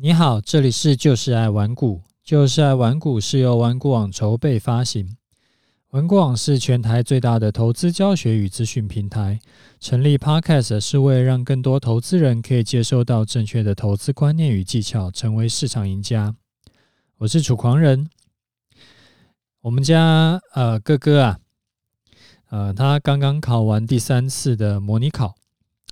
[0.00, 5.16] 你好，这里是就是爱玩股，就是爱玩股是由玩股网筹备发行。
[5.88, 9.40] 玩股网是全台最大的投资教学与资讯平台。
[9.80, 16.32] 成立 Podcast 是为了让更多投资人可以接收到正确的投资观念与技巧，成为市场赢家。
[17.16, 18.08] 我是楚狂人。
[19.62, 21.38] 我们家呃哥哥啊，
[22.50, 25.34] 呃他刚刚考完第三次的模拟考，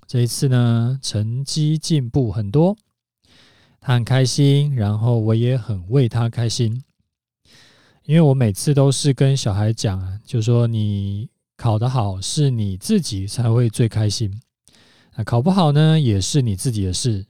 [0.06, 2.76] 这一次呢成绩进步很多。
[3.86, 6.82] 他很开心，然后我也很为他开心，
[8.02, 14.40] 因为我每次都是跟小孩讲啊，就说你考得好是你自己才会最开心，
[15.14, 17.24] 啊考不好呢也是你自己的事，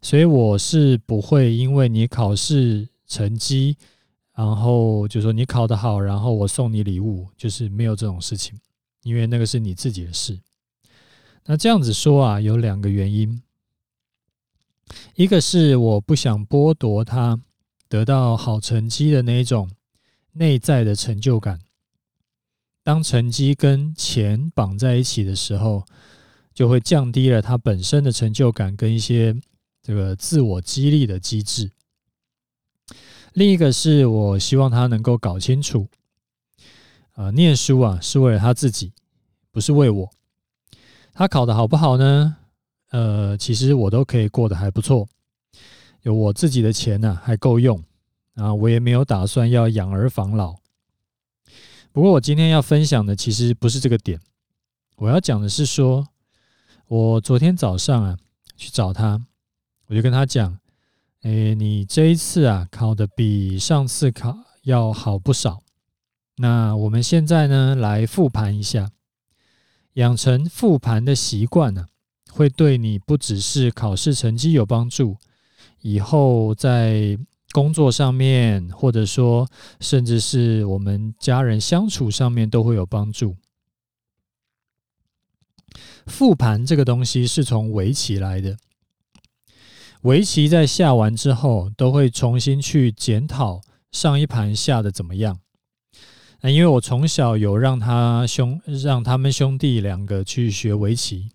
[0.00, 3.76] 所以我是不会因为你考试成绩，
[4.34, 8.58] 然后就说你考得好，然后我送你礼物，就是没有这种事情，
[9.02, 10.40] 因为那个是你自己的事。
[11.44, 13.42] 那这样子说啊，有两个原因。
[15.14, 17.40] 一个是我不想剥夺他
[17.88, 19.70] 得到好成绩的那种
[20.32, 21.60] 内在的成就感。
[22.82, 25.84] 当成绩跟钱绑在一起的时候，
[26.52, 29.34] 就会降低了他本身的成就感跟一些
[29.82, 31.70] 这个自我激励的机制。
[33.34, 35.88] 另一个是我希望他能够搞清楚，
[37.12, 38.92] 啊，念书啊是为了他自己，
[39.50, 40.10] 不是为我。
[41.14, 42.38] 他考得好不好呢？
[42.92, 45.08] 呃，其实我都可以过得还不错，
[46.02, 47.82] 有我自己的钱呢，还够用
[48.34, 50.56] 啊，我也没有打算要养儿防老。
[51.90, 54.20] 不过我今天要分享的其实不是这个点，
[54.96, 56.06] 我要讲的是说，
[56.86, 58.18] 我昨天早上啊
[58.58, 59.26] 去找他，
[59.86, 60.58] 我就跟他讲，
[61.22, 65.62] 诶，你这一次啊考得比上次考要好不少，
[66.36, 68.90] 那我们现在呢来复盘一下，
[69.94, 71.86] 养成复盘的习惯呢。
[72.34, 75.18] 会对你不只是考试成绩有帮助，
[75.82, 77.18] 以后在
[77.52, 79.46] 工作上面，或者说
[79.80, 83.36] 甚至是我们家人相处上面都会有帮助。
[86.06, 88.56] 复盘这个东西是从围棋来的，
[90.00, 95.38] 围棋在下完之后都会重新去检讨上一盘下的怎么样。
[96.40, 101.28] 那因为我从小有让他兄让他们兄弟两个去学围棋。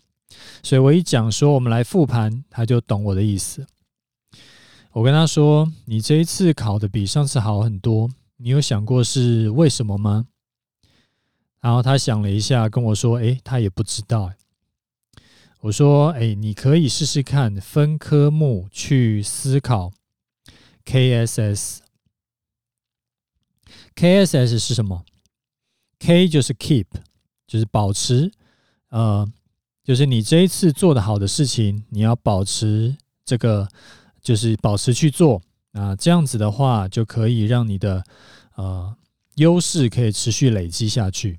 [0.62, 3.66] 所以我一讲说我们来复盘，他就懂我的意思。
[4.92, 10.26] 我跟他说：“你这一次考的比上次好很多，你有想过是为什么吗？”
[11.60, 14.32] 然后他想了一下，跟我说：“诶，他也不知道。”
[15.60, 19.92] 我说：“诶，你可以试试看分科目去思考。
[20.84, 21.80] KSS，KSS
[23.94, 25.04] KSS 是什么
[25.98, 26.86] ？K 就是 keep，
[27.46, 28.32] 就是保持，
[28.88, 29.30] 呃。”
[29.88, 32.94] 就是你这一次做的好的事情，你要保持
[33.24, 33.66] 这个，
[34.20, 35.40] 就是保持去做
[35.72, 38.04] 啊，这样子的话就可以让你的
[38.56, 38.94] 呃
[39.36, 41.38] 优势可以持续累积下去。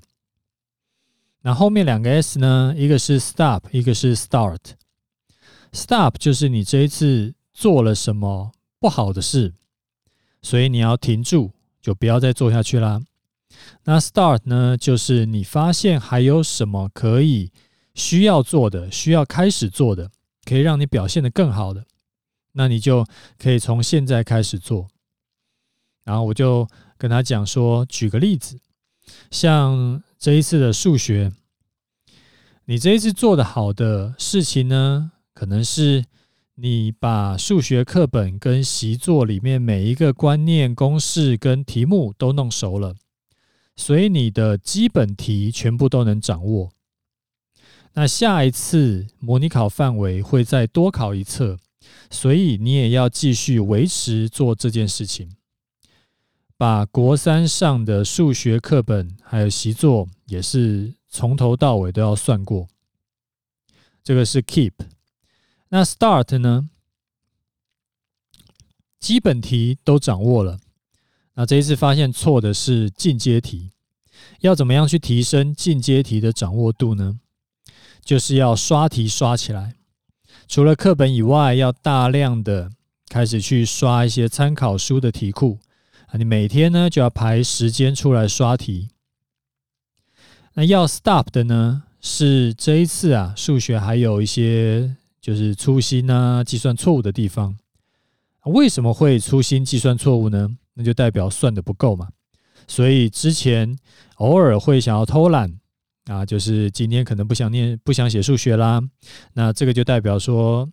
[1.42, 2.74] 那后面两个 S 呢？
[2.76, 4.58] 一个是 Stop，一个是 Start。
[5.70, 8.50] Stop 就是你这一次做了什么
[8.80, 9.54] 不好的事，
[10.42, 13.00] 所以你要停住，就不要再做下去啦。
[13.84, 17.52] 那 Start 呢，就是你发现还有什么可以。
[17.94, 20.10] 需要做的，需要开始做的，
[20.44, 21.84] 可以让你表现得更好的，
[22.52, 23.06] 那你就
[23.38, 24.88] 可以从现在开始做。
[26.04, 28.58] 然后我就跟他讲说，举个例子，
[29.30, 31.30] 像这一次的数学，
[32.64, 36.04] 你这一次做得好的事情呢，可能是
[36.54, 42.94] 你把数学课本跟习作里面每一个观念、公式跟题目都弄熟了，
[43.76, 46.70] 所以你的基本题全部都能掌握。
[47.94, 51.58] 那下一次模拟考范围会再多考一次，
[52.10, 55.36] 所以你也要继续维持做这件事情，
[56.56, 62.68] 把国三上的数学课本还有习作也是从头到尾都要算过。
[64.02, 64.72] 这个是 keep。
[65.68, 66.70] 那 start 呢？
[68.98, 70.60] 基本题都掌握了，
[71.34, 73.70] 那这一次发现错的是进阶题，
[74.40, 77.18] 要怎么样去提升进阶题的掌握度呢？
[78.04, 79.74] 就是要刷题刷起来，
[80.48, 82.72] 除了课本以外，要大量的
[83.08, 85.58] 开始去刷一些参考书的题库
[86.06, 86.18] 啊！
[86.18, 88.88] 你每天呢就要排时间出来刷题。
[90.54, 97.56] 那要 stop 的呢，是这一次啊，数学还有一些就是粗心啊、计算错误的地方。
[98.46, 100.56] 为什么会粗心计算错误呢？
[100.74, 102.08] 那就代表算的不够嘛。
[102.66, 103.78] 所以之前
[104.16, 105.59] 偶尔会想要偷懒。
[106.10, 108.82] 啊，就是今天可能不想念、不想写数学啦，
[109.34, 110.68] 那这个就代表说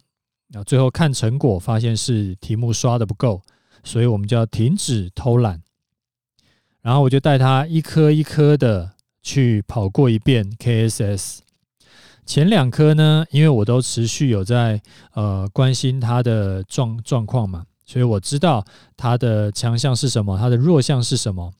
[0.55, 3.43] 啊，最后看成果发现是题目刷的不够，
[3.83, 5.61] 所以我们就要停止偷懒。
[6.81, 11.39] 然后我就带他一颗一颗的去跑过一遍 KSS。
[12.25, 14.81] 前两科呢，因为我都持续有在
[15.13, 21.53] 呃关心他的状状况嘛，所以我知道他的强项是什么，他的弱项是什么，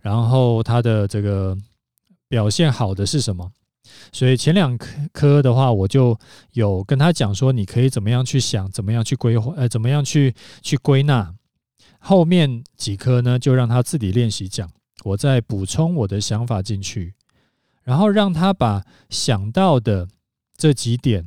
[0.00, 1.56] 然后他的这个
[2.28, 3.50] 表现好的是什么。
[4.12, 4.76] 所以前两
[5.12, 6.18] 科的话，我就
[6.52, 11.34] 有跟他讲说，你可以怎么样去想，怎么样去规划，呃，怎么样去去归纳。
[11.98, 14.70] 后面几科呢，就让他自己练习讲，
[15.04, 17.14] 我再补充我的想法进去，
[17.82, 20.06] 然后让他把想到的
[20.56, 21.24] 这几点，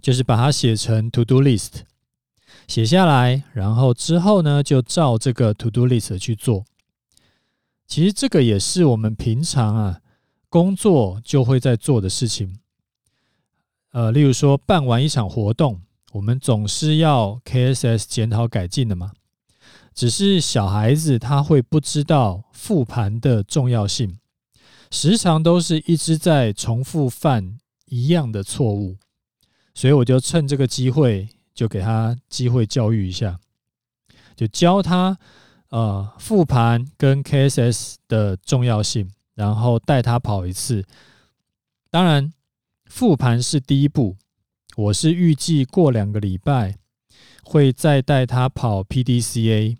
[0.00, 1.82] 就是把它写成 to do list，
[2.66, 6.64] 写下来，然后之后呢，就照这个 to do list 去做。
[7.86, 10.00] 其实这个也是我们平常啊。
[10.48, 12.60] 工作就会在做的事情，
[13.90, 19.12] 呃，例如说办完一场活动，我们总是要 KSS 检讨改进的嘛。
[19.92, 24.18] 只是小孩子他会不知道复盘的重要性，
[24.90, 28.96] 时常都是一直在重复犯一样的错误，
[29.74, 33.38] 所以我就趁这个机会，就给他机会教育一下，
[34.34, 35.18] 就教他
[35.70, 39.10] 呃复盘跟 KSS 的重要性。
[39.34, 40.82] 然后带他跑一次，
[41.90, 42.32] 当然
[42.86, 44.16] 复盘是第一步。
[44.76, 46.78] 我是预计过两个礼拜
[47.44, 49.76] 会再带他跑 PDCA，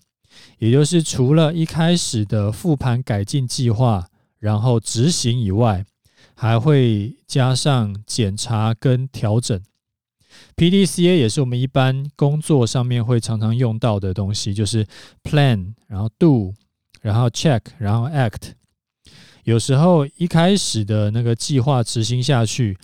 [0.59, 4.07] 也就是除了一开始的复盘改进计划，
[4.39, 5.87] 然后执行以外，
[6.35, 9.59] 还会加上检查跟调整。
[10.57, 14.87] PDCA 也是我们一般工作上面会常常用到的东西，就是
[15.23, 16.55] Plan，然后 Do，
[17.03, 18.53] 然后 Check，然后 Act。
[19.45, 22.77] 有时候一开始的那个计划执行下去，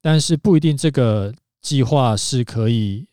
[0.00, 3.06] 但是不一定这个计划是可以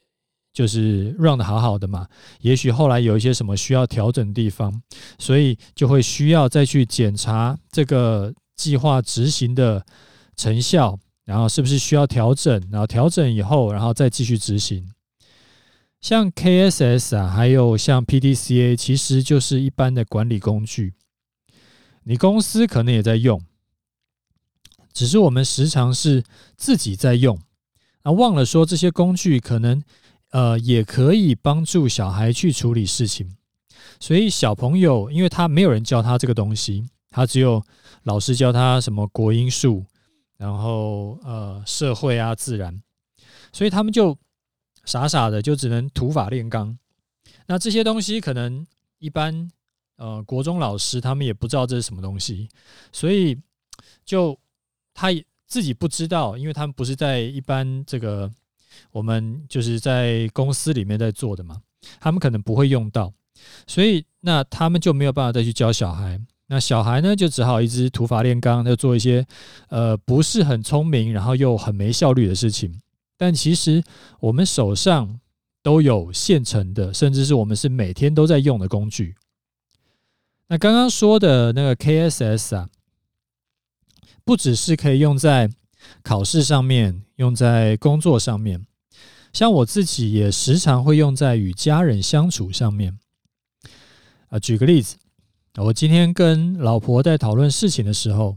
[0.54, 2.08] 就是 run 得好好的嘛。
[2.40, 4.82] 也许后来有一些什么需要调整的地方，
[5.20, 9.86] 所以就会需要再去检查这个计划执行的
[10.38, 14.92] 成效，然后是不是需要调整，然后调整以后，然后再继续执行。
[16.02, 20.94] 像 KSS 啊，还有像 PDCA，其实就是一般的管理工具。
[22.04, 23.42] 你公司可能也在用，
[24.92, 26.24] 只是我们时常是
[26.58, 27.40] 自己在用，
[28.02, 29.82] 啊，忘了说这些工具可能
[30.32, 33.38] 呃也可以帮助小孩去处理事情。
[34.02, 37.64] 所以小朋友，因为他没有人教他这个东西，他只有
[38.04, 39.86] 老师教他什么国音数，
[40.44, 42.84] 然后呃社会啊自然，
[43.54, 44.18] 所以他们就
[44.84, 46.78] 傻傻的就只能土法炼钢。
[47.48, 48.68] 那这些东西可能
[49.00, 49.50] 一般。
[49.96, 52.50] 呃，国中老师他们也不知道这是什么东西，
[52.92, 53.40] 所以
[54.04, 54.38] 就
[54.92, 58.30] 他也自己不知道，因为他们不是在一般这个
[58.92, 61.62] 我们就是在公司里面在做的嘛，
[62.02, 63.14] 他们可能不会用到，
[63.68, 69.26] 所以那他们就没有办法再去教小孩，那小孩呢就只好一直土法炼钢，就做一些
[69.70, 72.82] 呃不是很聪明，然后又很没效率的事情。
[73.18, 73.84] 但其实
[74.20, 75.20] 我们手上
[75.62, 79.16] 都有现成的，甚至是我们是每天都在用的工具。
[80.48, 82.70] 那刚刚说的那个 KSS 啊，
[84.26, 85.50] 不只是可以用在
[86.04, 88.66] 考试上面，用在工作上面，
[89.32, 93.00] 像我自己也时常会用在与家人相处上面。
[94.28, 94.98] 啊，举个例子，
[95.62, 98.36] 我今天跟老婆在讨论事情的时候，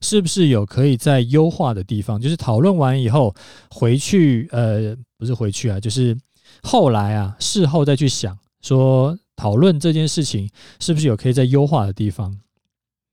[0.00, 2.20] 是不是有可以再优化的地方？
[2.20, 3.34] 就是讨论完以后
[3.70, 6.16] 回去，呃，不是回去啊，就是
[6.62, 9.18] 后来啊，事后再去想说。
[9.38, 10.48] 讨论这件事情
[10.80, 12.34] 是不是有可以再优化的地方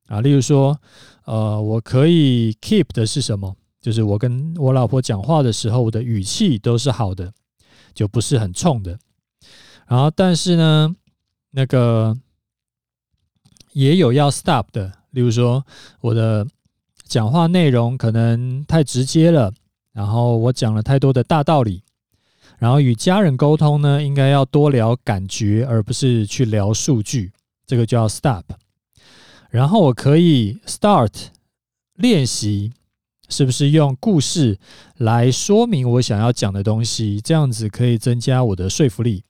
[0.07, 0.21] 啊？
[0.21, 0.79] 例如说，
[1.25, 3.53] 呃，我可以 keep 的是什么？
[3.81, 7.33] 就是我跟我老婆讲话的时候，我的语气都是好的，
[7.93, 8.97] 就不是很冲的。
[9.85, 10.95] 然后，但是呢，
[11.51, 12.17] 那个
[13.73, 14.91] 也有要 stop 的。
[15.11, 15.63] 例如说，
[16.01, 16.47] 我的
[17.05, 19.53] 讲话内容可能太直接了，
[19.91, 21.83] 然后我讲了太多的大道理。
[22.57, 27.31] 然后与家人沟通呢，应该要多聊感觉，而不是去聊数据。
[27.67, 28.43] 这个叫 stop。
[29.49, 31.11] 然后我可以 start
[31.95, 32.71] 练习，
[33.29, 34.57] 是不是用故事
[34.97, 37.21] 来说明我想要讲的东西？
[37.21, 39.23] 这样子可以增加我的说服力。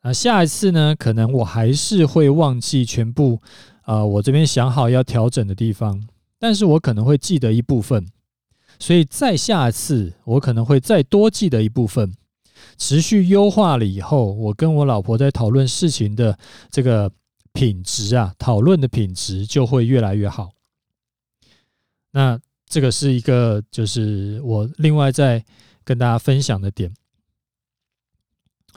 [0.00, 3.40] 啊下一次呢，可能我还是会忘记全部，
[3.84, 6.02] 呃，我这边想好要调整的地方，
[6.38, 8.06] 但是我可能会记得一部分。
[8.78, 12.14] 所以再下一次，我可能会再多记得一部分，
[12.78, 16.38] 持续优化了以后，我跟我老婆在讨论事情的
[16.70, 17.10] 这个
[17.52, 20.52] 品质啊，讨论的品质就会越来越好。
[22.12, 25.44] 那这个是一个，就是我另外再
[25.84, 26.90] 跟大家分享的点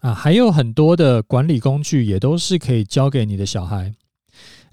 [0.03, 3.93] 啊，还有很多的管理工具也都是可以教给你的小孩。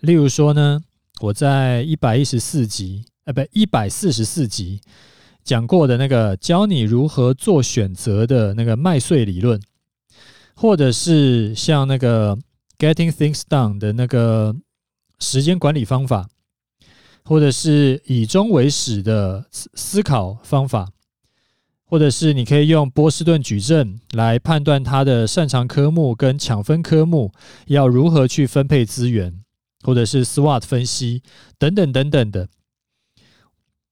[0.00, 0.82] 例如说呢，
[1.20, 4.80] 我在一百一十四集，呃，不，一百四十四集
[5.44, 9.60] 讲过的那个教你如何做选择的那个麦穗理论，
[10.56, 12.36] 或者是像那个
[12.76, 14.56] Getting Things Done 的那个
[15.20, 16.28] 时间管理方法，
[17.22, 20.90] 或者是以终为始的思思考方法，
[21.90, 27.30] 或者是你可以用波士顿矩阵来判断他的擅长科目跟抢分科目
[27.66, 29.42] 要如何去分配资源。
[29.82, 31.22] 或者是 SWOT 分析
[31.58, 32.50] 等等等等的，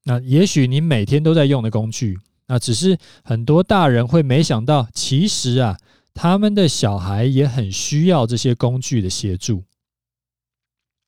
[0.04, 5.78] 那也许你每天都在用的工具，那只是很多大人会没想到，其实啊，
[6.12, 9.64] 他们的小孩也很需要这些工具的协助。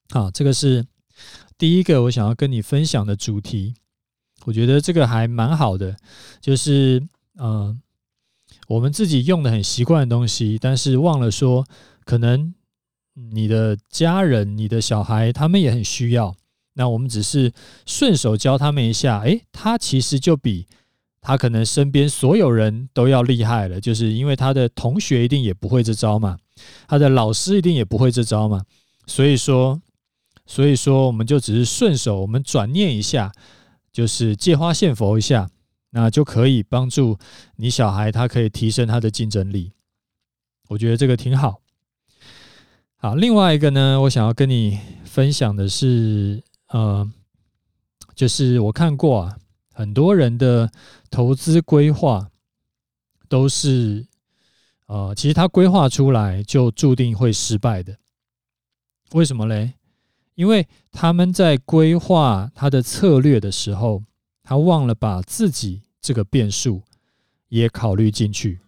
[0.09, 0.87] 好，这个是
[1.59, 3.75] 第一个我想要跟你分享的主题。
[4.45, 5.97] 我觉得这个还蛮好的，
[6.41, 7.03] 就是
[7.37, 7.77] 呃，
[8.69, 11.65] 我们自己用的很习惯的东西，但是忘了说，
[12.05, 12.55] 可能。
[13.33, 16.35] 你的家人、你的小孩，他们也很需要。
[16.75, 17.53] 那我们只是
[17.85, 20.67] 顺手教他们一下，诶，他其实就比
[21.21, 23.79] 他可能身边所有人都要厉害了。
[23.79, 26.39] 就是因为他的同学一定也不会这招嘛，
[26.89, 28.63] 他的老师一定也不会这招嘛。
[29.07, 29.83] 所以说，
[30.47, 33.31] 所以说，我们就只是顺手，我们转念一下，
[33.93, 35.51] 就是借花献佛一下，
[35.91, 37.19] 那就可以帮助
[37.57, 39.73] 你小孩，他可以提升他的竞争力。
[40.69, 41.61] 我觉得这个挺好。
[42.97, 47.11] 好，另外一个呢，我想要跟你分享的是，呃，
[48.15, 49.39] 就是我看过啊，
[49.73, 50.71] 很多人的
[51.11, 52.31] 投资规划
[53.29, 54.07] 都是，
[54.87, 57.97] 呃，其实他规划出来就注定会失败的。
[59.13, 59.73] 为什么嘞？
[60.41, 64.05] 因为他们在规划他的策略的时候，
[64.43, 66.83] 他忘了把自己这个变数
[67.49, 68.61] 也考虑进去。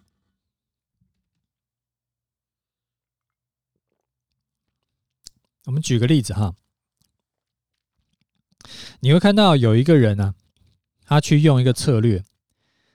[5.65, 6.55] 我们举个例子哈，
[9.01, 10.35] 你会看到有一个人呢，
[11.07, 12.23] 他去用一个策略，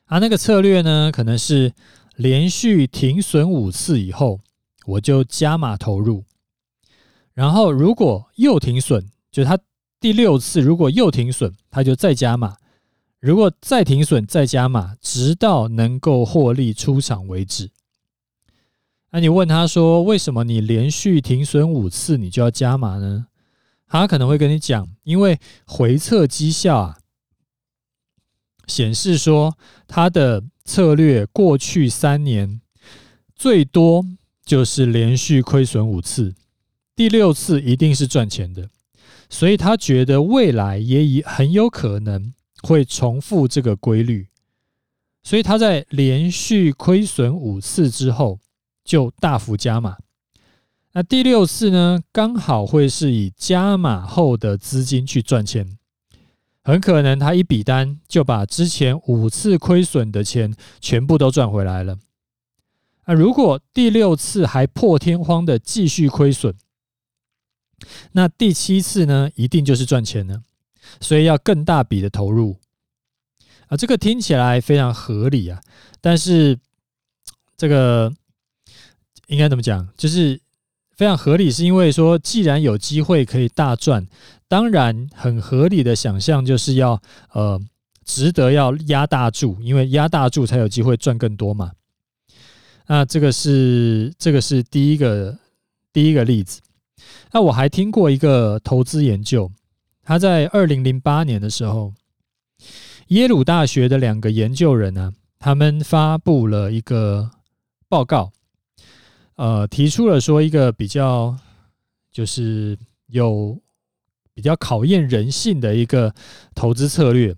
[0.05, 1.73] 啊，那个策略呢，可能是
[2.15, 4.41] 连续停损五次以后，
[4.85, 6.25] 我就加码投入，
[7.37, 9.55] 然后如果又停损，就是他
[9.99, 12.57] 第六次如果又停损，他就再加码，
[13.19, 17.69] 如果再停损再加码，直到能够获利出场为止。
[19.11, 23.27] 那你问他说：“为什么你连续停损五次，你就要加码呢？”
[23.85, 26.97] 他可能会跟你讲：“因为回测绩效啊，
[28.65, 29.55] 显示说
[29.87, 32.59] 他的策略过去三年
[33.35, 34.03] 最多
[34.43, 36.33] 就是连续亏损五次，
[36.97, 38.69] 第六次一定是赚钱的，
[39.29, 44.27] 所以他觉得未来也已很有可能会重复这个规律，
[45.23, 48.39] 所以他在连续亏损五次之后。”
[48.87, 49.97] 就大幅加码，
[50.93, 55.77] 那第六次呢，刚好会是以加码后的资金去赚钱，
[56.63, 61.97] 很可能他一笔单就把之前五次亏损的钱全部都赚回来了。
[63.07, 66.55] 那如果第六次还破天荒的继续亏损，
[68.11, 70.43] 那第七次呢，一定就是赚钱了，
[70.99, 72.57] 所以要更大笔的投入。
[73.67, 75.61] 啊，这个听起来非常合理啊，
[76.01, 76.57] 但是
[77.55, 78.13] 这个。
[79.27, 79.85] 应该怎么讲？
[79.97, 80.39] 就是
[80.95, 84.07] 非常合理，是因为说，既然有机会可以大赚，
[84.47, 87.01] 当然很合理的想象就是要
[87.33, 87.59] 呃，
[88.05, 91.73] 值得要压大注，因为压大注才有机会赚更多嘛。
[92.85, 95.37] 那这个是这个是第一个
[95.91, 96.61] 第一个例子。
[97.31, 99.51] 那我还听过一个投资研究，
[100.03, 101.93] 他在二零零八年的时候，
[103.07, 107.31] 耶鲁大学的两个研究人呢，他们发布了一个
[107.87, 108.31] 报告。
[109.35, 111.37] 呃，提出了说一个比较，
[112.11, 112.75] 就是
[113.05, 113.55] 有
[114.33, 116.15] 比较考验人性的一个
[116.55, 117.35] 投资策略。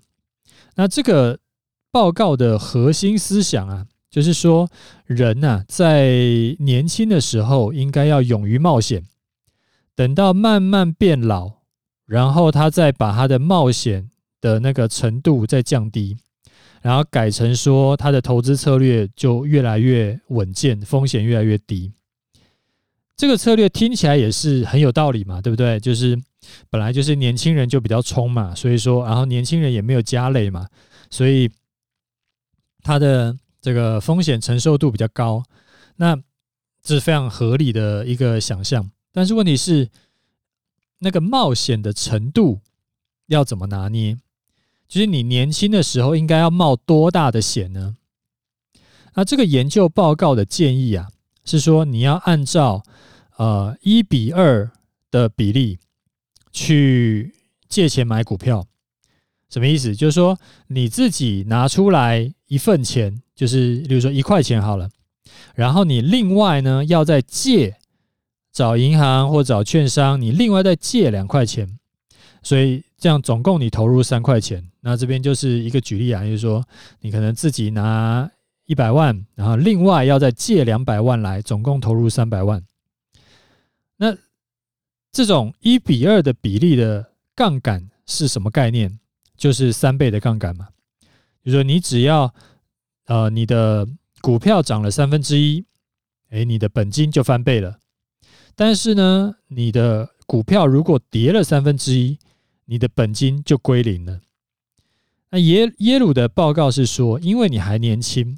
[0.75, 1.37] 那这个
[1.91, 4.69] 报告的核心思想啊，就是说
[5.07, 9.03] 人呐，在年轻的时候应该要勇于冒险，
[9.99, 11.55] 等到慢慢变老，
[12.05, 16.15] 然后他再把他的冒险的那个程度再降低。
[16.81, 21.91] 然后改成说，他的投资策略就越来越稳健，风险越来越低。
[23.17, 25.77] 这个策略听起来也是很有道理嘛，对不对？
[25.81, 26.17] 就是
[26.69, 30.65] 本来就是年轻人就比较冲嘛，所以说，然后年轻人也没有家累嘛，
[31.09, 31.51] 所以
[32.83, 35.43] 他的这个风险承受度比较高。
[35.97, 36.15] 那
[36.81, 38.89] 这是非常合理的一个想象。
[39.11, 39.89] 但是问题是，
[40.99, 42.59] 那个冒险的程度
[43.27, 44.17] 要怎么拿捏？
[44.87, 47.95] 就是你年轻的时候应该要冒多大的险呢？
[49.15, 51.09] 那这个研究报告的建议啊，
[51.43, 52.83] 是说你要按照
[53.37, 54.71] 呃一比二
[55.11, 55.79] 的比例
[56.51, 57.33] 去
[57.67, 58.65] 借钱买股票。
[59.49, 59.95] 什么意思？
[59.95, 64.89] 就是说你自己拿出来一份钱，就是比如说一块钱好了，
[65.55, 67.78] 然后你另外呢要再借
[68.59, 71.79] 找银行或找券商，你另外再借两块钱，
[72.43, 74.61] 所以这样总共你投入三块钱。
[74.81, 76.61] 那这边就是一个举例啊，就是说
[76.99, 78.29] 你可能自己拿
[78.65, 82.61] 一百万，然后另外要再借两百万来，总共投入三百万。
[83.95, 84.13] 那
[85.09, 88.99] 这种一比二的比例的杠杆是什么概念？
[89.37, 90.67] 就是三倍的杠杆嘛，
[91.45, 92.33] 就是说你只要
[93.05, 93.87] 呃你的
[94.19, 95.63] 股票涨了三分之一，
[96.29, 97.79] 哎，你的本金就翻倍了。
[98.59, 102.19] 但是呢，你的股票如果跌了三分之一，
[102.65, 104.19] 你的本金就归零了。
[105.29, 108.37] 那耶耶鲁的报告是说，因为你还年轻，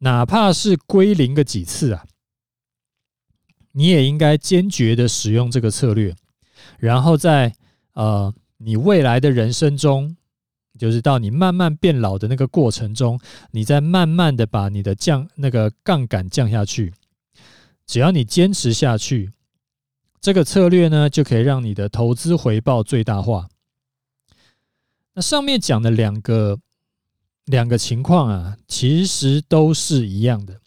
[0.00, 2.04] 哪怕是归零个几次啊，
[3.72, 6.14] 你也应该坚决的使用这个策略，
[6.78, 7.54] 然后在
[7.94, 10.14] 呃你未来的人生中。
[10.78, 13.18] 就是到你慢慢变老的那个过程中，
[13.50, 16.92] 你再慢慢的把你的降那个杠杆降下去。
[17.84, 19.32] 只要你坚持下去，
[20.20, 23.48] 这个策略呢，就可以让你的投资回报最大化。
[25.14, 26.58] 那上面讲的两个
[27.44, 30.60] 两个情况啊，其实都是一样的，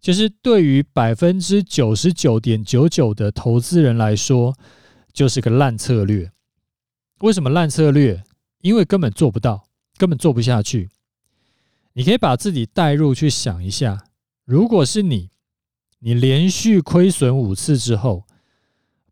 [0.00, 4.56] 就是对于百分之九十九点九九的投资人来说，
[5.12, 6.30] 就是个烂策略。
[7.20, 8.22] 为什么烂策略？
[8.60, 10.90] 因为根本做不到，根本做不下去。
[11.94, 14.06] 你可以把自己带入去想一下，
[14.44, 15.30] 如果是你，
[15.98, 18.24] 你连续亏损五次之后，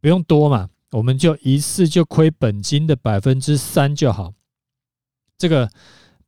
[0.00, 4.32] 不用多嘛，我们就一次就亏本金的百分之三就好。
[5.36, 5.70] 这个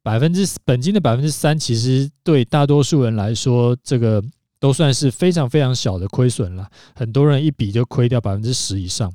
[0.02, 4.22] 百分之本金的百分之三，其实对大多数人来说，这个
[4.58, 6.70] 都算是非常非常小的亏损了。
[6.94, 9.12] 很多人一笔就亏掉百分之十以上。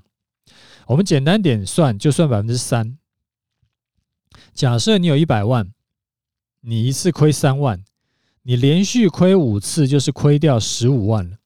[0.86, 2.98] 我们简单点算，就算百分之三。
[4.54, 5.72] 假设你有一百万，
[6.62, 7.84] 你一次亏三万，
[8.44, 11.38] 你连续亏五次就是亏掉十五万了。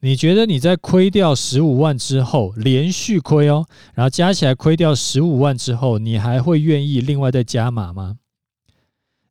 [0.00, 8.16] 你觉得你在亏掉十五万之后，连续亏哦，然后加起来亏掉十五万之后，你还会愿意另外再加码吗？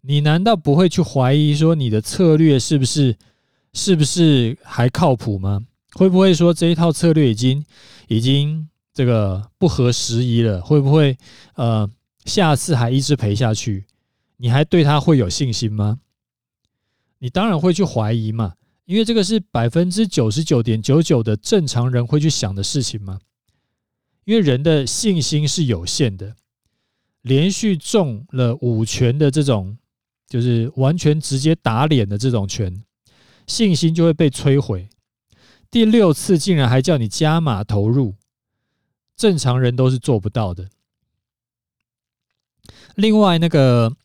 [0.02, 3.18] 你难道不会去怀疑说你的策略是不是
[3.74, 5.66] 是不是还靠谱吗？
[5.94, 7.66] 会不会说这一套策略已经
[8.08, 10.62] 已经这个不合时宜了？
[10.62, 11.18] 会不会
[11.56, 11.90] 呃？
[12.26, 13.86] 下次还一直赔下去，
[14.38, 16.00] 你还对他会有信心吗？
[17.18, 18.54] 你当然会去怀疑嘛，
[18.90, 23.20] 因为这个是百分之九十九点九九的正常人会去想的事情嘛。
[24.26, 26.36] 因为人的信心是有限的，
[27.22, 29.78] 连续中了五拳的这种，
[30.28, 32.84] 就是完全直接打脸的这种拳，
[33.46, 34.90] 信心就会被摧毁。
[35.70, 38.16] 第六次竟然还叫你加码投入，
[39.16, 40.68] 正常人都是做不到的。
[42.96, 43.96] 另外，那个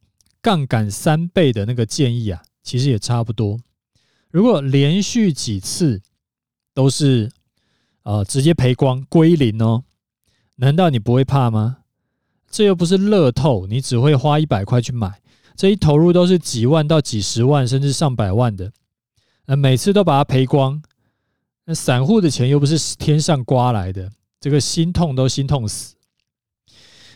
[0.43, 3.59] 杠杆三倍的那个建议啊，其实也差不多。
[4.35, 6.03] 如果连续几次
[6.75, 7.31] 都是
[8.03, 9.85] 呃直接赔光归零哦，
[10.57, 11.85] 难道你不会怕吗？
[12.51, 15.21] 这又不是乐透，你只会花一百块去买，
[15.55, 18.73] 这一投入都是几万到几十万甚至上百万的，
[19.47, 20.83] 那每次都把它赔光，
[21.67, 25.95] 那散户的钱又不是天上刮来的，这个心痛都心痛死。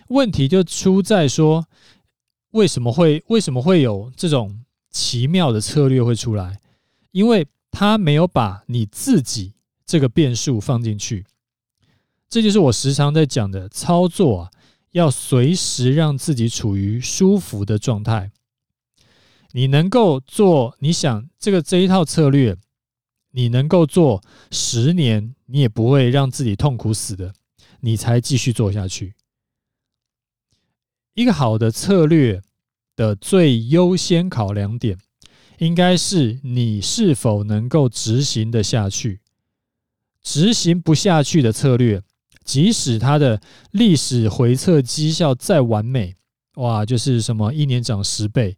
[0.06, 1.66] 问题就出在说，
[2.52, 6.60] 为什么会为什么会有这种奇妙的策略会出来？
[7.10, 11.26] 因为他没有把你自己这个变数放进去。
[12.28, 14.50] 这就是我时常在讲的操作啊，
[14.90, 18.30] 要随时让自己处于舒服的状态。
[19.52, 22.54] 你能够做，你想这个这一套策略，
[23.30, 27.32] 你能够做十年，你也不会让自己痛苦死的，
[27.80, 29.14] 你才继续做下去。
[31.14, 32.42] 一个好的策略
[32.94, 34.98] 的最优先考量点，
[35.58, 39.20] 应该是你是否能够执行的下去。
[40.22, 42.02] 执行不下去的策略，
[42.44, 43.40] 即使它的
[43.70, 46.16] 历史回测绩效再完美，
[46.54, 48.56] 哇，就是什么一年涨十倍，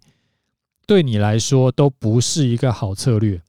[0.87, 3.43] 对你来说都不是一个好策略。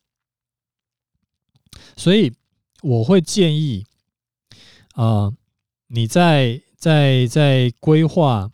[1.96, 2.34] 所以
[2.82, 3.86] 我会建议，
[4.94, 5.32] 啊、
[5.88, 8.52] 你在在在规划。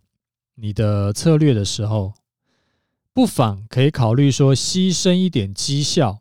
[0.59, 2.15] 你的策略的时候，
[3.17, 6.19] 不妨可以考虑说，牺牲一点绩效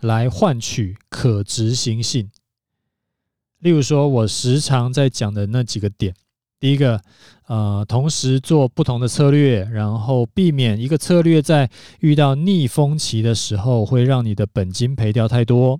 [0.00, 2.30] 来换取可执行性。
[3.58, 6.14] 例如说，我时常在讲的那几个点，
[6.58, 7.02] 第一个，
[7.46, 15.78] 呃，同时做不同的策略，然后避免一个策略在遇到逆风期的时候会让你的本金赔掉太多。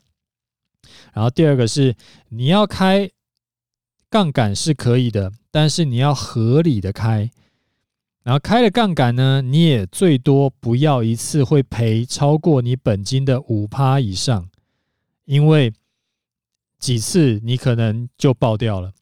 [1.15, 1.97] 然后第二个是
[2.29, 3.09] 你要开
[4.11, 7.31] 杠杆是可以的，但是你要合理的开。
[8.23, 14.49] 然后开了杠杆呢，你也最多不要一次会赔超过你本金的五趴以上，
[15.25, 15.73] 因为
[16.79, 18.93] 几次你可能就爆掉了。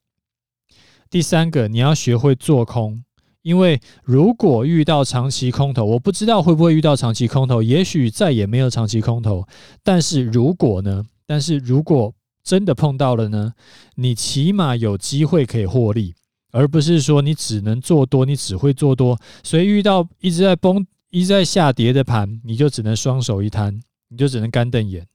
[1.11, 3.03] 第三个，你要学会做空，
[3.43, 9.47] 因为如果遇到长期空头，我不知道会不会遇到长期空头，也许再也没有长期空头。
[9.83, 11.05] 但是如果呢？
[11.27, 13.53] 但是如果真的碰到了呢？
[13.97, 16.15] 你起码有机会可以获利，
[16.51, 25.07] 而不是说你只能做多，你只会做多，所以遇到一直在崩、一直在下跌的盘，你就只能双手一摊，你就只能干瞪眼。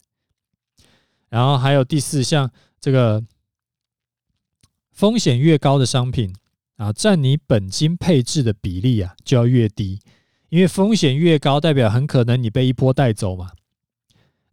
[1.29, 3.23] 然后还有第四项，这个。
[4.95, 6.31] 风险越高的商品
[6.75, 9.99] 啊，占你本金配置的比例啊就要越低，
[10.49, 13.49] 因为风险越高，代表很可能你被一波带走嘛。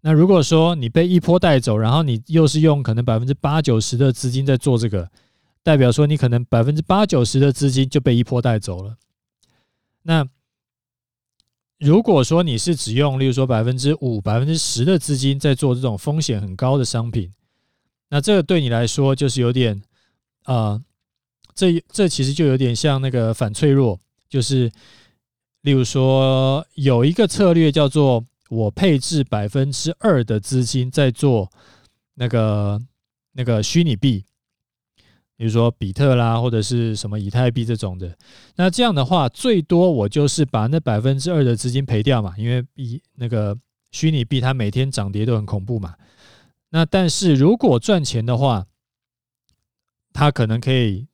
[0.01, 5.11] 那如果说你被一波带走，然后你又是用可能百分之八九十的资金在做这个，
[5.63, 8.97] 代表说你可能百分之八九十的资金就被一波带走了。
[10.03, 10.27] 那
[11.79, 17.33] 如果说你是只用，例如说百分之五、百分之十的资金在做这种风险很高的商品，
[18.09, 19.83] 那这个对你来说就是有点。
[20.45, 20.81] 啊、
[21.55, 24.73] 这这其实就有点像那个反脆弱，就是
[25.61, 31.49] 例如说有一个策略叫做我配置百分之二的资金在做
[32.15, 32.81] 那个
[33.33, 34.25] 那个虚拟币，
[35.41, 38.15] 比如说比特啦或者是什么以太币这种的。
[38.57, 43.57] 那这样的话，最多我就是把那百分之二的资金赔掉嘛，因为比那个
[43.91, 45.95] 虚拟币它每天涨跌都很恐怖嘛。
[46.69, 48.67] 那但是如果赚钱的话，
[50.13, 51.07] 它可能可以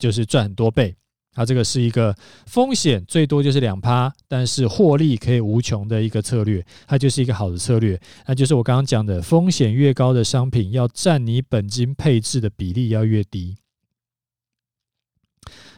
[0.00, 0.96] 就是赚很多倍，
[1.34, 2.14] 它这个是一个
[2.46, 8.00] 风险最多就是两趴，但是获利可以无穷的一个策略，它就是一个好的策略。
[8.26, 13.56] 那就是我刚刚讲的，风险越高的商品，要占你本金配置的比例要越低。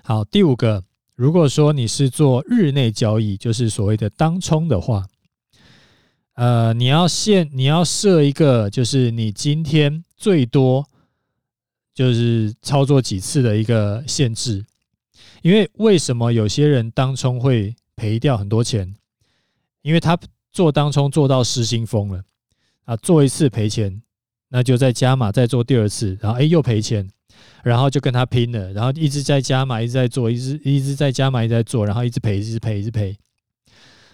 [0.02, 5.06] 好，第五个，如果说你是做日内交易，就是所谓的当冲的话，
[6.34, 10.86] 呃，你要限，你要设一个，就是你今天最多。
[11.96, 14.62] 就是操作几次的一个限制，
[15.46, 18.96] 因为为什么有些人当冲会赔掉很多钱？
[19.82, 20.18] 因为他
[20.50, 22.20] 做当冲做到失心疯了
[22.82, 24.02] 啊，做一次赔钱，
[24.48, 27.08] 那就再加码再做第二次，然后哎又赔钱，
[27.62, 33.16] 然后就跟他拼了，然后一直在加码，一直在做，一直一直在加码，一直在做，然后一直赔，一直赔，一直赔。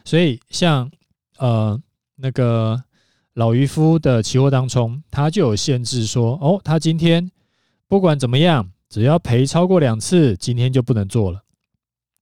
[0.04, 0.90] 所以像
[1.38, 1.80] 呃
[2.16, 2.84] 那个
[3.32, 7.30] 老渔夫的期货当冲，他就有限制说，哦，他今天。
[7.88, 11.40] 不管怎么样，只要赔超过两次，今天就不能做了。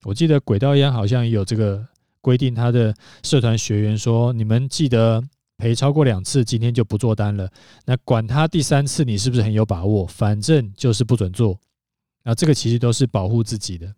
[0.05, 1.85] 我记得轨道烟好像也有这个
[2.21, 5.21] 规定，他的社团学员说：“你们记得
[5.57, 7.51] 赔超过两次，今天就不做单了。”
[7.87, 11.59] 那管他第三次你是不是很有把握，反正就是不准做。
[12.23, 13.93] 那这个其实都是保护自己的。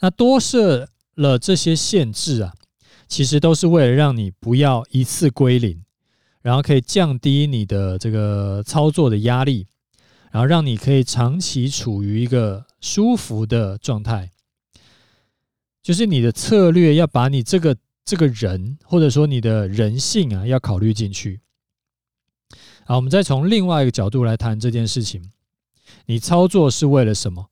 [0.00, 2.52] 那多设了这些限制啊，
[3.06, 5.84] 其实都是为了让你不要一次归零，
[6.42, 9.68] 然后可以降低你的这个操作的压力。
[10.30, 14.30] 然后让你可以长期处于一个舒服的状态，
[15.82, 21.40] 就是你的策略要把你这个这个人或者说你的人性啊要考虑进去。
[22.86, 25.30] 好，我们再从另外一个角度来谈这件事情。
[26.06, 27.50] 你操作是为了什么？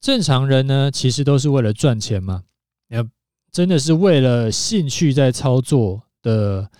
[0.00, 2.44] 正常人呢，其实都是为了赚钱嘛。
[2.88, 3.06] 要
[3.50, 6.70] 真的是为了兴趣在操作的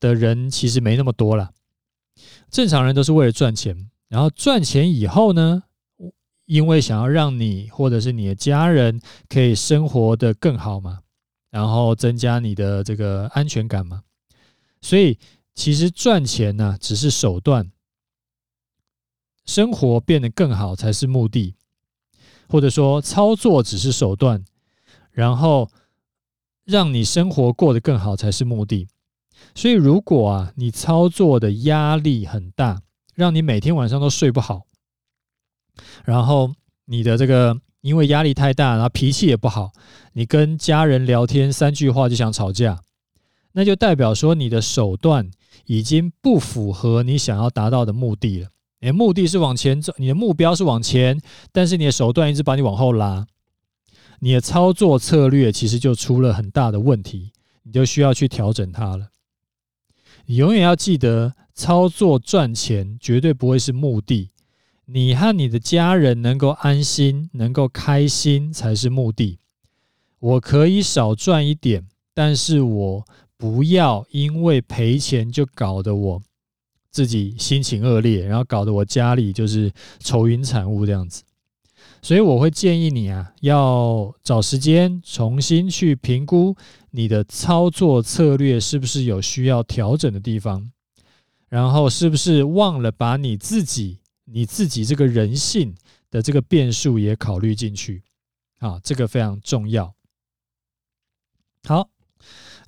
[0.00, 1.52] 的人，其实没那么多了。
[2.52, 5.62] 正常人都是为了赚钱，然后赚钱以后呢，
[6.44, 11.00] 因为想要让你或者是你的家人可以生活得更好嘛，
[11.50, 14.02] 然后增加你的这个安全感嘛，
[14.82, 15.18] 所以
[15.54, 17.72] 其实赚钱呢只是手段，
[19.46, 21.54] 生活变得更好才是目的，
[22.48, 24.44] 或者说操作只是手段，
[25.10, 25.70] 然后
[26.64, 28.88] 让你生活过得更好才是目的。
[29.54, 32.82] 所以，如果啊，你操作的压力很大，
[33.14, 34.62] 让你每天晚上都睡不好，
[36.04, 36.52] 然后
[36.86, 39.72] 你的这个因为压力太大，然后脾气也不好，
[40.14, 42.80] 你跟家人聊天三句话就想吵架，
[43.52, 45.30] 那就代表说你的手段
[45.66, 48.48] 已经不符合你想要达到的目的了。
[48.80, 51.20] 你的，目的是往前走，你的目标是往前，
[51.52, 53.26] 但是你的手段一直把你往后拉，
[54.20, 59.08] 你的操作策略其实就出了很大的问题，你就需要去调整它了。
[60.26, 64.30] 永远要记得，操作赚钱绝对不会是目的，
[64.86, 69.38] 你和你的家人能够安心、能够开心才是目的。
[70.18, 73.04] 我可以少赚一点，但是我
[73.36, 76.22] 不要因为赔钱就搞得我
[76.90, 81.22] 自己心情恶劣，然后搞得我家里就是愁云惨雾这样子。
[82.02, 86.54] 所以我会建议你啊，要找时间重新去评估
[86.90, 90.70] 你的操作策略是不是有需要调整的地方，
[91.48, 94.00] 然后是不是忘了把你自己。
[94.24, 95.74] 你自己这个人性
[96.10, 98.02] 的这个变数也考虑进去，
[98.60, 99.92] 啊，这个非常重要。
[101.64, 101.88] 好，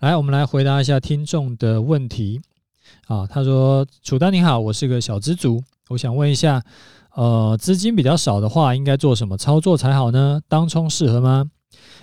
[0.00, 2.42] 来，我们来回答一下听众的问题。
[3.06, 6.62] 啊，他说：“楚丹你好，我是个小资族，我想问一下，
[7.14, 10.40] 呃，资金比较少的话，应该做什么操作才好呢？
[10.48, 11.50] 当冲适合吗？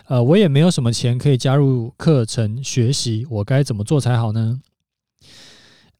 [0.08, 4.60] 呃，我也没有什么钱可以加入课程学习，我该怎么做才好呢？”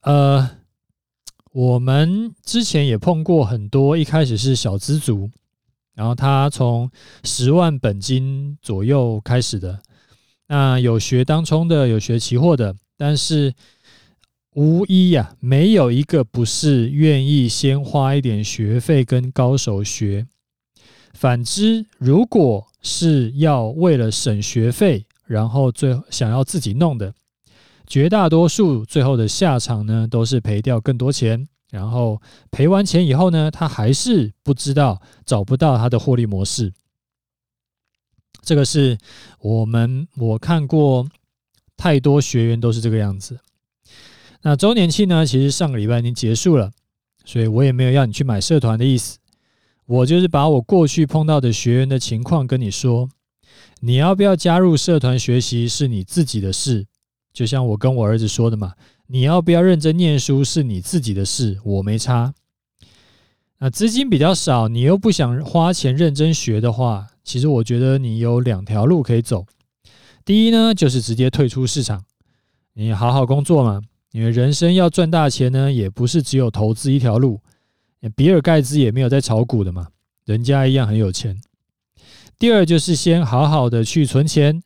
[0.02, 0.50] 呃。
[1.54, 5.30] 我们之前也碰过很多，一开始是小资族，
[5.92, 6.90] 然后他从
[7.24, 9.78] 十万本金左右开始的，
[10.46, 13.52] 那有学当冲的，有学期货的，但是
[14.54, 20.26] 无一呀，没有一个不是愿意先花一点学费跟高手学。
[21.14, 27.14] 反之，如果是要为了省学费，然后最想要自己弄的。
[27.86, 36.72] 绝大多数最后的下场呢，都是赔掉更多钱，然后赔完钱以后呢，他还是不知道，找不到他的获利模式。
[38.42, 38.98] 这个是
[39.40, 41.08] 我们我看过
[41.76, 43.40] 太多学员都是这个样子。
[44.42, 46.72] 那周年庆呢，其实上个礼拜已经结束了，
[47.24, 49.18] 所以我也没有要你去买社团的意思。
[49.86, 53.08] 我就是把我过去碰到的学员的情况跟你说，
[53.80, 56.86] 你要不要加入社团学习是你自己的事。
[57.32, 58.74] 就像我跟我儿子说的嘛，
[59.06, 62.34] 你要不要认真念书是你自己的事，我没差。
[63.58, 69.46] 那资金比较少，你又不想花钱认真学的话，其实我觉得你有两条路可以走。
[70.24, 72.04] 第一呢，就是直接退出市场，
[72.74, 73.80] 你好好工作嘛。
[74.12, 77.40] 因为人生要赚大钱呢，也不是只有投资一条路。
[78.14, 79.88] 比尔盖茨也没有在炒股的嘛，
[80.24, 81.40] 人家一样很有钱。
[82.38, 84.62] 第二就是先好好的去存钱。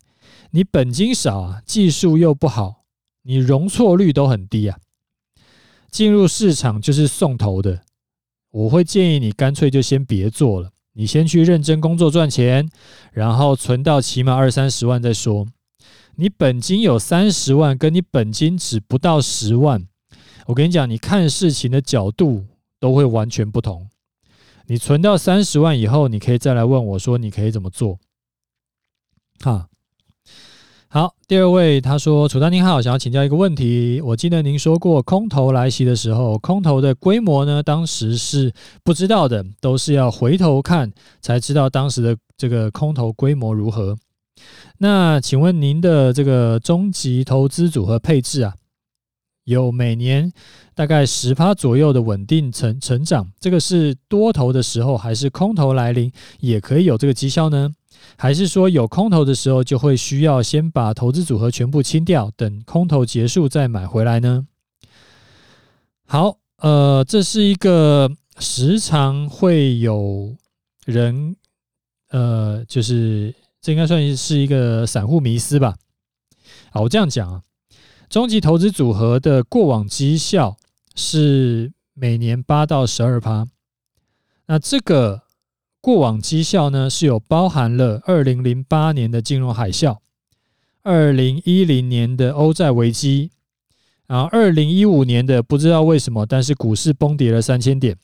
[0.50, 2.85] 你本金少啊，技术又不好，
[3.22, 4.78] 你容错率都很低啊。
[5.90, 7.82] 进入市场就是送头的，
[8.50, 12.68] 我会建议你干脆就先别做了，你先去认真工作赚钱，
[13.12, 15.46] 然后存到起码二三十万再说。
[16.18, 19.87] 你本金有三十万，跟你本金只不到十万，
[20.46, 22.44] 我跟你讲，你看事情的角度
[22.81, 23.87] 都会完全不同。
[24.66, 27.98] 你存到三十万以后，你可以再来问我说，你可以怎么做？
[29.40, 29.68] 哈。
[30.88, 34.00] 好，第二位他说：“楚丹您好，想要请教一个问题。
[34.00, 38.50] 我记得您说过，空头来袭的时候，空头的规模呢，当时是
[38.83, 43.94] 不知道的，都是要回头看才知道当时的这个空头规模如何。
[44.79, 48.55] 那请问您的这个终极投资组合配置啊，
[49.44, 50.33] 有每年
[50.75, 57.75] 大概十趴左右的稳定成成长，这个是多头的时候，还是空头来临也可以有这个绩效呢？”
[58.16, 64.46] 还是说有空头的时候，就会需要先把投资组合全部清掉，等空头结束再买回来呢？
[66.07, 70.37] 好，呃，这是一个时常会有
[70.85, 71.35] 人，
[72.11, 73.35] 呃，就是
[73.66, 75.74] 这应该算是一个散户迷思吧。
[76.70, 77.42] 好，我这样讲啊，
[78.09, 80.57] 终极投资组合的过往绩效
[80.94, 83.48] 是每年八到十二趴，
[84.46, 85.22] 那这个。
[85.81, 89.98] 过往绩效呢，是有包含了二零零八年的金融海啸，
[90.83, 93.31] 二零一零年的欧债危机，
[94.09, 97.96] 然后二零一五年的不知道为什么，但是股市崩跌了三千点，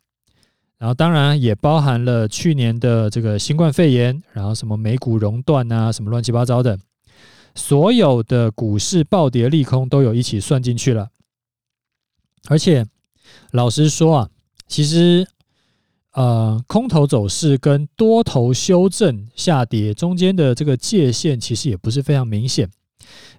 [0.83, 6.77] 然后当然也包含了去年的这个新冠肺炎，然后什么美股熔断啊，什么乱七八糟的，
[7.55, 11.11] 所有的股市暴跌利空都有一起算进去了。
[12.49, 12.85] 而且
[13.53, 14.29] 老实说啊，
[14.67, 15.25] 其实。
[16.15, 22.71] 呃，空头走势跟多头修正下跌中间的这个界限，其实也不是非常明显。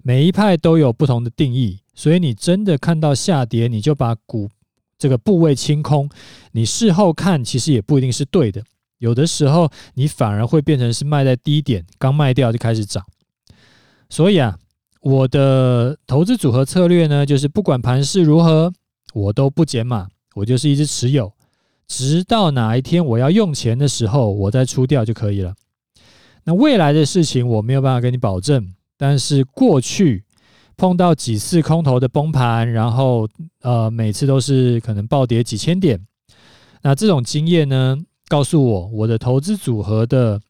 [0.02, 4.50] 每一派都有不同的定义，所以你真的看到下跌，你就把股
[5.04, 6.10] 这个部位清空。
[6.54, 8.64] 你事后看，其实也不一定是对的。
[9.00, 13.04] 有的时候，你反而会变成是卖在低点，刚卖掉就开始涨。
[14.10, 14.58] 所以啊，
[15.02, 18.72] 我的投资组合策略呢，就是不管盘势如何，
[19.14, 21.34] 我都不减码，我就是一直持有。
[21.86, 25.54] 直到哪一天我要用钱的时候，我再出掉就可以了。
[26.46, 30.24] 那未来的事情我没有办法跟你保证，但是过去
[30.78, 33.28] 碰到几次空头的崩盘，然后
[33.62, 36.00] 呃每次都是可能暴跌几千点，
[36.82, 40.42] 那这种经验呢，告诉我我的投资组合的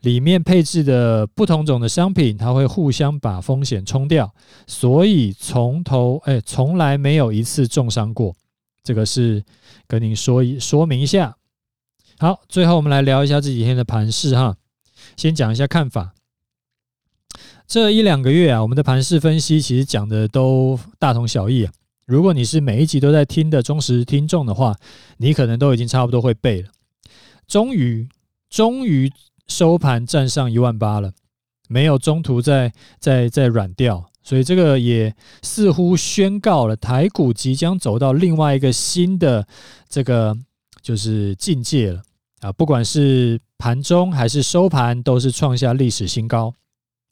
[0.00, 4.32] 里面配置的不同种的商品，它会互相把风险冲掉，
[4.66, 8.34] 所以从头哎从来没有一次重伤过。
[8.82, 9.44] 这个是
[9.86, 11.36] 跟您说一说明一下。
[12.18, 14.56] 好，最后我们来聊一下这几天的盘势哈。
[15.16, 16.15] 先讲一下看法。
[17.66, 21.72] 这一两个月啊，我们的盘势分析其实讲的都大同小异啊。
[22.06, 24.76] 如果你是每一集都在听的忠实听众的话，
[25.16, 26.68] 你可能都已经差不多会背了。
[27.48, 28.08] 终于，
[28.48, 29.10] 终于
[29.48, 31.12] 收盘站上一万八了，
[31.68, 39.44] 没有中途再再再软掉，所以这个也似乎宣告了台股即将走到另外一个新的
[39.88, 40.36] 这个
[40.80, 42.00] 就是境界了
[42.42, 42.52] 啊！
[42.52, 46.54] 不管是盘中还是收盘，都是创下历史新高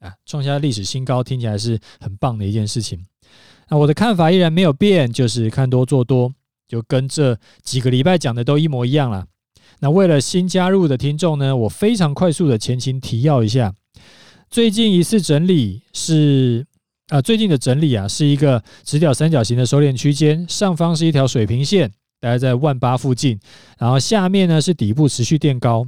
[0.00, 0.12] 啊！
[0.26, 3.04] 创下历史新高，听起来是很棒的一件事情。
[3.68, 6.32] 那我的看法依然没有变，就是看多做多，
[6.68, 9.26] 就跟这几个礼拜讲的都一模一样了。
[9.80, 13.74] 那为了新加入的听众呢，我非常快速的前情提要一下，
[14.50, 16.66] 最近一次整理是
[17.08, 23.38] 啊，最近的整理啊是一个直角三角形的收敛区间，上方是一条水平线，大概在万八附近，
[23.78, 25.86] 然后下面呢是底部持续垫高。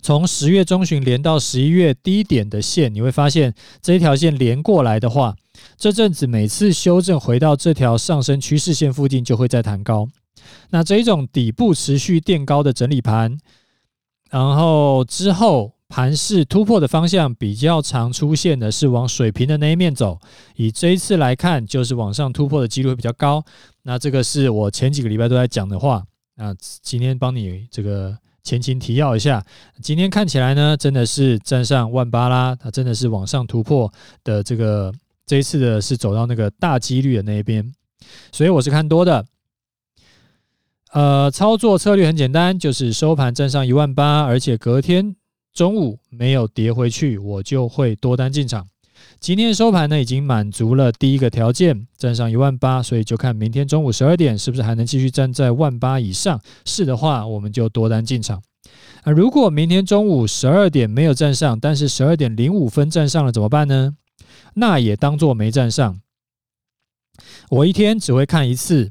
[0.00, 5.36] 从十月中旬连到十一月低点的线，你会发现这一条线连过来的话，
[5.76, 10.08] 这阵子每次修正回到这条上升趋势线附近，就会再弹高。
[10.70, 13.36] 那这一种底部持续垫高的整理盘，
[14.30, 20.18] 然后之后盘势突破的方向比较常出现的是往水平的那一面走。
[20.54, 23.44] 以这一次来看，就是往上突破的几率会比较高。
[23.82, 26.04] 那这个是我前几个礼拜都在讲的话。
[26.36, 28.16] 那今天帮你这个。
[28.46, 29.44] 前情提要一下，
[29.82, 34.94] 今天看起来呢，真的是站上万八啦，它真的是往上突破的这个
[35.26, 37.74] 这一次的是走到那个大几率的那一边，
[38.30, 39.26] 所以我是看多的。
[40.92, 45.16] 呃，操作策略很简单，就是收盘站上一万八，而且隔天
[45.52, 48.64] 中午没有跌回去，我就会多单进场。
[49.18, 56.40] 今天的收盘呢，已经满足了第一个条件，站上一万八，所以就看明天中午十二点是不是还能继续站在万八以上。
[56.64, 58.40] 是的话，我们就多单进场。
[59.02, 63.96] 啊，如果明天中午十二点没有站上，但是十二点零五分站上了怎么办呢？
[64.54, 66.00] 那也当做没站上。
[67.50, 68.90] 我一天只会看一次，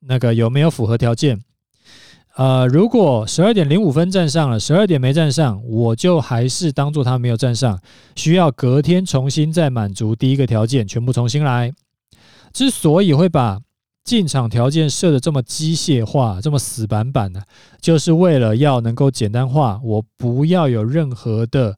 [0.00, 1.40] 那个有没有符合条件。
[2.40, 7.78] 呃，如果十二点零五分站上了，十二点没站上，我就还是当做他没有站上，
[8.16, 11.70] 需要隔天重新再满足第一个条件，全部重新来。
[12.50, 13.60] 之所以会把
[14.04, 17.42] 进场条件设的这么机械化、这么死板板呢，
[17.78, 21.76] 就是为了要能够简单化，我不要有任何的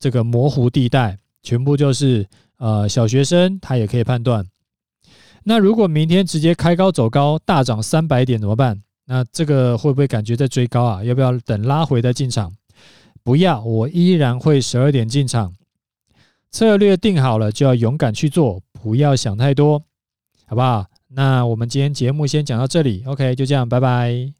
[0.00, 4.44] 这个模糊地带，全部就是呃小学生他也可以判断。
[5.44, 8.82] 那如果明天直接开高走高，大涨三百点怎么办？
[9.10, 11.02] 那这个会不会感觉在追高啊？
[11.02, 12.52] 要不要等拉回再进场？
[13.22, 15.54] 不要，我依然会十二点进场。
[16.50, 19.82] 策略定好了就要勇敢去做，不要想太多，
[20.44, 20.84] 好不好？
[21.08, 24.30] 那我们今天节目先讲到这里，OK，就这样，拜拜。